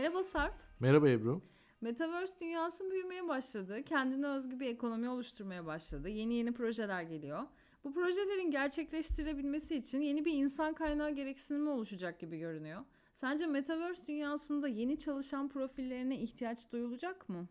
[0.00, 0.54] Merhaba Sarp.
[0.80, 1.42] Merhaba Ebru.
[1.80, 3.82] Metaverse dünyası büyümeye başladı.
[3.82, 6.08] Kendine özgü bir ekonomi oluşturmaya başladı.
[6.08, 7.42] Yeni yeni projeler geliyor.
[7.84, 12.80] Bu projelerin gerçekleştirilebilmesi için yeni bir insan kaynağı gereksinimi oluşacak gibi görünüyor.
[13.14, 17.48] Sence Metaverse dünyasında yeni çalışan profillerine ihtiyaç duyulacak mı?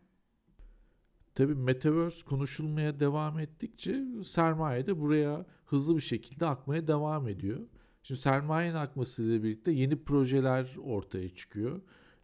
[1.34, 7.60] Tabii Metaverse konuşulmaya devam ettikçe sermaye de buraya hızlı bir şekilde akmaya devam ediyor.
[8.02, 11.80] Şimdi sermayenin akmasıyla birlikte yeni projeler ortaya çıkıyor.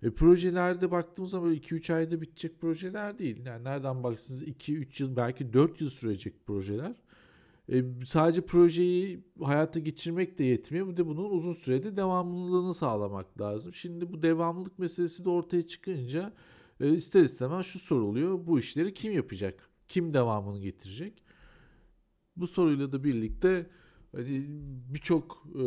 [0.06, 3.46] E, projelerde baktığımız zaman 2-3 ayda bitecek projeler değil.
[3.46, 6.96] Yani nereden baksanız 2-3 yıl belki 4 yıl sürecek projeler.
[7.72, 10.88] E, sadece projeyi hayata geçirmek de yetmiyor.
[10.88, 13.72] Bir de bunun uzun sürede devamlılığını sağlamak lazım.
[13.74, 16.32] Şimdi bu devamlılık meselesi de ortaya çıkınca
[16.80, 18.46] e, ister istemez şu soruluyor.
[18.46, 19.70] Bu işleri kim yapacak?
[19.88, 21.22] Kim devamını getirecek?
[22.36, 23.66] Bu soruyla da birlikte
[24.12, 24.44] hani
[24.94, 25.64] birçok e,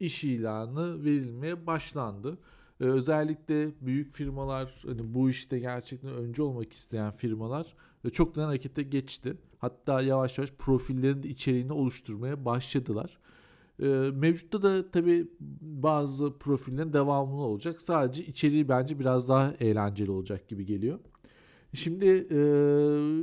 [0.00, 2.38] iş ilanı verilmeye başlandı.
[2.82, 7.74] E, özellikle büyük firmalar hani bu işte gerçekten önce olmak isteyen firmalar
[8.04, 9.36] e, çoktan harekete geçti.
[9.58, 13.18] Hatta yavaş yavaş profillerin içeriğini oluşturmaya başladılar.
[13.82, 15.28] E, mevcutta da tabii
[15.60, 17.80] bazı profillerin devamlı olacak.
[17.80, 20.98] Sadece içeriği bence biraz daha eğlenceli olacak gibi geliyor.
[21.74, 22.38] Şimdi e,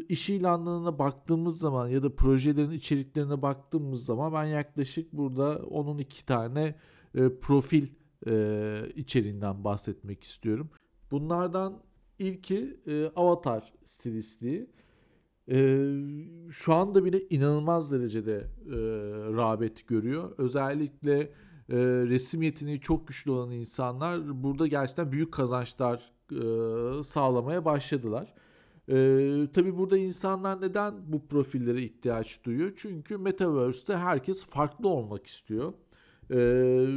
[0.10, 6.26] iş ilanlarına baktığımız zaman ya da projelerin içeriklerine baktığımız zaman ben yaklaşık burada onun iki
[6.26, 6.76] tane
[7.16, 7.88] e, profil
[8.28, 10.70] e, içeriğinden bahsetmek istiyorum.
[11.12, 11.82] Bunlardan
[12.20, 14.70] ilki e, avatar stilistliği.
[15.52, 15.88] E,
[16.50, 18.78] şu anda bile inanılmaz derecede e,
[19.38, 20.32] rağbet görüyor.
[20.38, 28.34] Özellikle e, resim yeteneği çok güçlü olan insanlar burada gerçekten büyük kazançlar e, sağlamaya başladılar.
[28.92, 32.72] Ee, tabii burada insanlar neden bu profillere ihtiyaç duyuyor?
[32.76, 35.74] Çünkü Metaverse'te herkes farklı olmak istiyor.
[36.32, 36.88] Ee,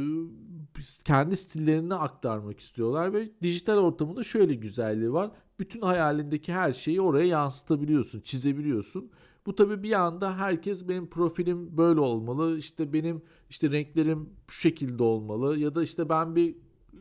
[1.05, 5.31] kendi stillerini aktarmak istiyorlar ve dijital ortamında şöyle güzelliği var.
[5.59, 9.11] Bütün hayalindeki her şeyi oraya yansıtabiliyorsun, çizebiliyorsun.
[9.45, 12.57] Bu tabii bir anda herkes benim profilim böyle olmalı.
[12.57, 16.55] İşte benim işte renklerim şu şekilde olmalı ya da işte ben bir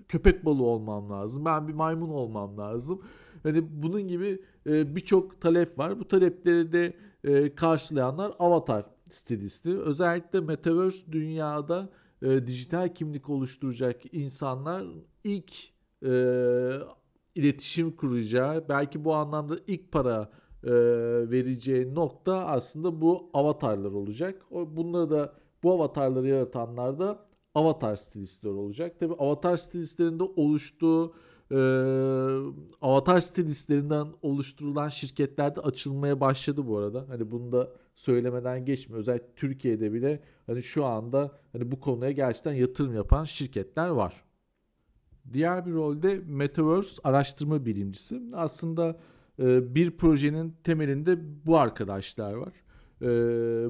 [0.09, 1.44] köpek balığı olmam lazım.
[1.44, 3.03] Ben bir maymun olmam lazım.
[3.43, 6.00] Hani bunun gibi e, birçok talep var.
[6.00, 9.81] Bu talepleri de e, karşılayanlar avatar stilisti.
[9.81, 11.88] Özellikle metaverse dünyada
[12.22, 14.87] e, dijital kimlik oluşturacak insanlar
[15.25, 15.53] ilk
[16.06, 16.12] e,
[17.34, 20.31] iletişim kuracağı, belki bu anlamda ilk para
[20.65, 20.72] e,
[21.31, 24.43] vereceği nokta aslında bu avatarlar olacak.
[24.50, 25.32] Bunları da
[25.62, 28.99] bu avatarları yaratanlar da avatar stilistler olacak.
[29.00, 31.15] Tabi avatar stilistlerinde oluştuğu
[31.50, 31.59] e,
[32.81, 37.05] avatar stilistlerinden oluşturulan şirketlerde açılmaya başladı bu arada.
[37.09, 39.00] Hani bunu da söylemeden geçmiyor.
[39.00, 44.25] Özellikle Türkiye'de bile hani şu anda hani bu konuya gerçekten yatırım yapan şirketler var.
[45.32, 48.20] Diğer bir rolde Metaverse araştırma bilimcisi.
[48.32, 48.98] Aslında
[49.38, 52.52] e, bir projenin temelinde bu arkadaşlar var.
[53.02, 53.08] E,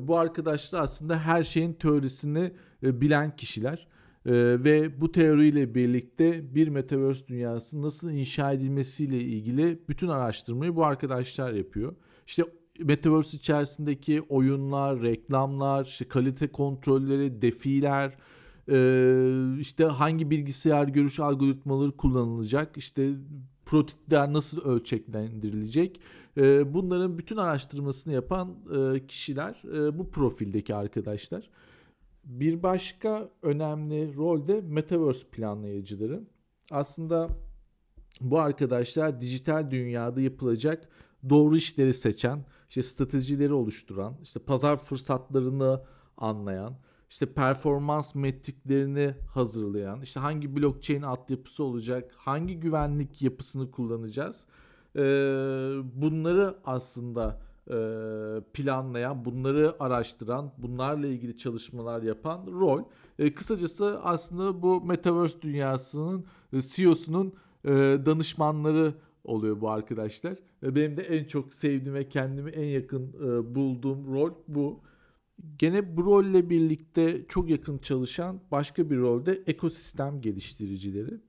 [0.08, 3.88] bu arkadaşlar aslında her şeyin teorisini e, bilen kişiler.
[4.26, 4.32] Ee,
[4.64, 11.52] ve bu teoriyle birlikte bir metaverse dünyası nasıl inşa edilmesiyle ilgili bütün araştırmayı bu arkadaşlar
[11.52, 11.94] yapıyor.
[12.26, 12.44] İşte
[12.78, 18.16] metaverse içerisindeki oyunlar, reklamlar, işte kalite kontrolleri, defiler,
[18.68, 23.10] e, işte hangi bilgisayar görüş algoritmaları kullanılacak, işte
[23.66, 26.00] prototipler nasıl ölçeklendirilecek,
[26.36, 29.62] e, bunların bütün araştırmasını yapan e, kişiler
[29.98, 31.50] bu profildeki arkadaşlar.
[32.24, 36.20] Bir başka önemli rol de metaverse planlayıcıları.
[36.70, 37.28] Aslında
[38.20, 40.88] bu arkadaşlar dijital dünyada yapılacak
[41.30, 45.82] doğru işleri seçen, işte stratejileri oluşturan, işte pazar fırsatlarını
[46.16, 46.74] anlayan,
[47.10, 54.46] işte performans metriklerini hazırlayan, işte hangi blockchain altyapısı olacak, hangi güvenlik yapısını kullanacağız.
[55.94, 57.40] Bunları aslında
[58.52, 62.82] planlayan, bunları araştıran, bunlarla ilgili çalışmalar yapan rol.
[63.34, 66.24] Kısacası aslında bu Metaverse dünyasının
[66.58, 67.34] CEO'sunun
[68.06, 68.94] danışmanları
[69.24, 70.38] oluyor bu arkadaşlar.
[70.62, 74.80] E, benim de en çok sevdiğim ve kendimi en yakın e, bulduğum rol bu.
[75.58, 81.20] Gene bu rolle birlikte çok yakın çalışan başka bir rolde ekosistem geliştiricileri.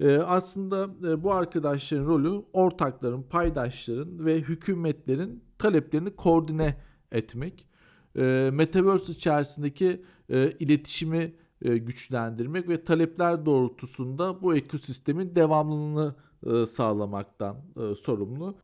[0.00, 6.76] Ee, aslında e, bu arkadaşların rolü ortakların, paydaşların ve hükümetlerin taleplerini koordine
[7.12, 7.68] etmek.
[8.16, 16.31] E, Metaverse içerisindeki e, iletişimi e, güçlendirmek ve talepler doğrultusunda bu ekosistemin devamlılığını e,
[16.66, 18.54] sağlamaktan e, sorumlu.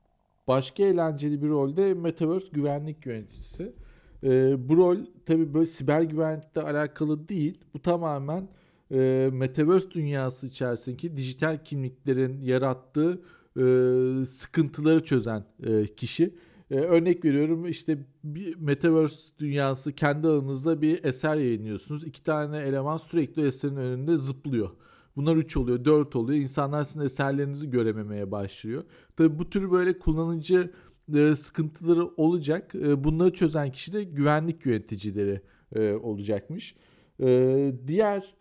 [0.48, 3.72] Başka eğlenceli bir rolde Metaverse güvenlik yöneticisi.
[4.24, 4.96] E, bu rol
[5.26, 7.58] tabi böyle siber güvenlikle alakalı değil.
[7.74, 8.48] Bu tamamen
[8.92, 13.22] e, Metaverse dünyası içerisindeki dijital kimliklerin yarattığı
[13.56, 13.62] e,
[14.26, 16.34] sıkıntıları çözen e, kişi.
[16.70, 22.04] E, örnek veriyorum işte bir Metaverse dünyası kendi aranızda bir eser yayınlıyorsunuz.
[22.04, 24.70] İki tane eleman sürekli eserin önünde zıplıyor.
[25.18, 26.40] Bunlar 3 oluyor, 4 oluyor.
[26.40, 28.84] İnsanlar sizin eserlerinizi görememeye başlıyor.
[29.16, 30.72] Tabii bu tür böyle kullanıcı
[31.14, 32.74] e, sıkıntıları olacak.
[32.74, 35.40] E, bunları çözen kişi de güvenlik yöneticileri
[35.74, 36.74] e, olacakmış.
[37.86, 38.34] Diğer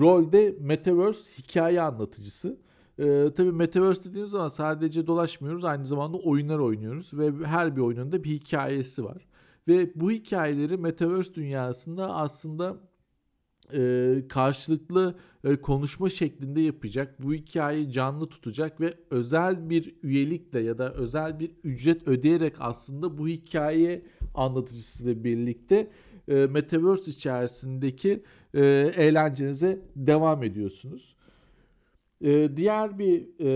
[0.00, 2.58] rolde Metaverse hikaye anlatıcısı.
[2.98, 5.64] E, tabii Metaverse dediğimiz zaman sadece dolaşmıyoruz.
[5.64, 9.26] Aynı zamanda oyunlar oynuyoruz ve her bir oyunun da bir hikayesi var.
[9.68, 12.76] Ve bu hikayeleri Metaverse dünyasında aslında
[13.72, 15.14] e, karşılıklı
[15.44, 17.22] e, konuşma şeklinde yapacak.
[17.22, 23.18] Bu hikayeyi canlı tutacak ve özel bir üyelikle ya da özel bir ücret ödeyerek aslında
[23.18, 24.02] bu hikaye
[24.34, 25.90] anlatıcısıyla birlikte
[26.28, 28.22] e, Metaverse içerisindeki
[28.54, 31.16] e, eğlencenize devam ediyorsunuz.
[32.20, 33.50] E, diğer bir e,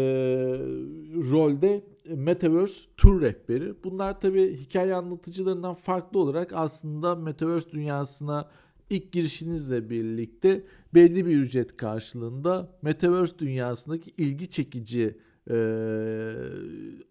[1.31, 3.75] rolde Metaverse tur rehberi.
[3.85, 8.49] Bunlar tabi hikaye anlatıcılarından farklı olarak aslında Metaverse dünyasına
[8.91, 10.65] ilk girişinizle birlikte
[10.95, 15.19] belli bir ücret karşılığında Metaverse dünyasındaki ilgi çekici
[15.51, 15.57] e,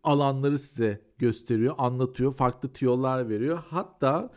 [0.04, 3.64] alanları size gösteriyor, anlatıyor, farklı tüyolar veriyor.
[3.70, 4.32] Hatta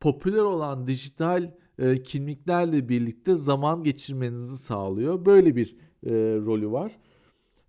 [0.00, 5.24] popüler olan dijital e, kimliklerle birlikte zaman geçirmenizi sağlıyor.
[5.24, 5.76] Böyle bir
[6.06, 6.10] e,
[6.46, 6.98] rolü var.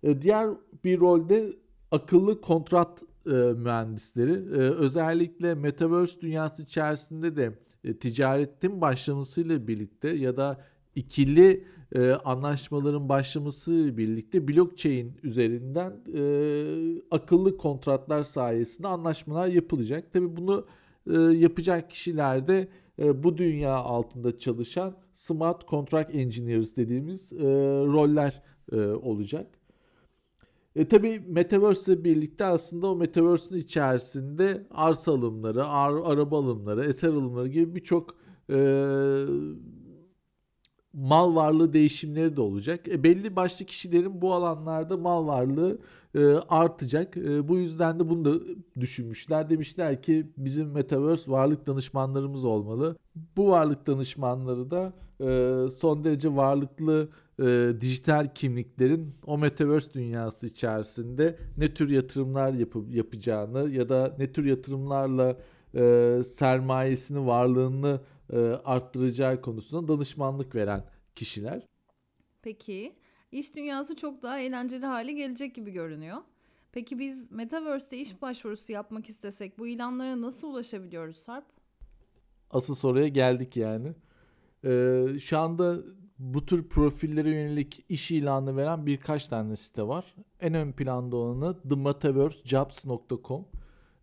[0.02, 0.48] E, diğer
[0.84, 1.52] bir rolde
[1.90, 4.32] akıllı kontrat e, mühendisleri.
[4.32, 10.60] E, özellikle Metaverse dünyası içerisinde de e, ticaretin başlamasıyla birlikte ya da
[10.94, 16.22] ikili e, anlaşmaların başlaması birlikte blockchain üzerinden e,
[17.10, 20.12] akıllı kontratlar sayesinde anlaşmalar yapılacak.
[20.12, 20.66] Tabi bunu
[21.10, 22.68] e, yapacak kişiler de
[22.98, 27.46] e, bu dünya altında çalışan smart contract engineers dediğimiz e,
[27.86, 28.42] roller
[28.72, 29.46] e, olacak.
[30.76, 37.08] E tabi Metaverse ile birlikte aslında o Metaverse'ün içerisinde arsa alımları, ar- araba alımları, eser
[37.08, 38.14] alımları gibi birçok
[38.50, 38.56] e,
[40.92, 42.88] mal varlığı değişimleri de olacak.
[42.88, 45.78] E, belli başlı kişilerin bu alanlarda mal varlığı
[46.14, 47.16] e, artacak.
[47.16, 48.44] E, bu yüzden de bunu da
[48.80, 49.50] düşünmüşler.
[49.50, 52.96] Demişler ki bizim Metaverse varlık danışmanlarımız olmalı.
[53.36, 54.92] Bu varlık danışmanları da
[55.70, 57.08] son derece varlıklı
[57.40, 64.32] e, dijital kimliklerin o Metaverse dünyası içerisinde ne tür yatırımlar yapıp yapacağını ya da ne
[64.32, 65.36] tür yatırımlarla
[65.74, 68.00] e, sermayesini, varlığını
[68.32, 70.84] e, arttıracağı konusunda danışmanlık veren
[71.14, 71.66] kişiler.
[72.42, 72.96] Peki,
[73.32, 76.18] iş dünyası çok daha eğlenceli hale gelecek gibi görünüyor.
[76.72, 81.44] Peki biz Metaverse'te iş başvurusu yapmak istesek bu ilanlara nasıl ulaşabiliyoruz Sarp?
[82.50, 83.92] Asıl soruya geldik yani.
[84.66, 85.76] Ee, şu anda
[86.18, 90.14] bu tür profillere yönelik iş ilanı veren birkaç tane site var.
[90.40, 93.44] En ön planda olanı themetaversejobs.com.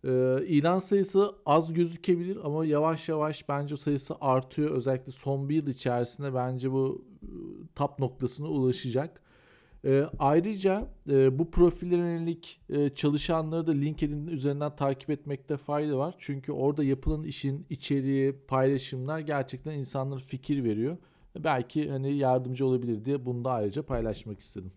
[0.04, 4.70] Ee, ilan sayısı az gözükebilir ama yavaş yavaş bence sayısı artıyor.
[4.70, 7.28] Özellikle son bir yıl içerisinde bence bu e,
[7.74, 9.23] top noktasına ulaşacak.
[9.84, 16.14] Ee, ayrıca e, bu profillere yönelik e, çalışanları da LinkedIn üzerinden takip etmekte fayda var.
[16.18, 20.96] Çünkü orada yapılan işin içeriği, paylaşımlar gerçekten insanlara fikir veriyor.
[21.38, 24.72] Belki hani yardımcı olabilir diye bunu da ayrıca paylaşmak istedim.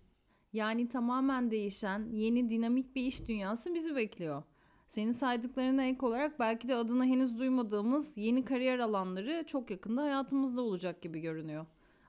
[0.53, 4.43] Yani tamamen değişen, yeni dinamik bir iş dünyası bizi bekliyor.
[4.88, 10.62] Senin saydıklarına ek olarak belki de adını henüz duymadığımız yeni kariyer alanları çok yakında hayatımızda
[10.62, 11.65] olacak gibi görünüyor.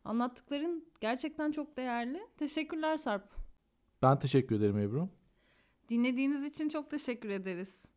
[0.08, 2.20] Anlattıkların gerçekten çok değerli.
[2.36, 3.34] Teşekkürler Sarp.
[4.02, 5.08] Ben teşekkür ederim Ebru.
[5.88, 7.92] Dinlediğiniz için çok teşekkür ederiz.